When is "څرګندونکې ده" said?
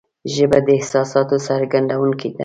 1.47-2.39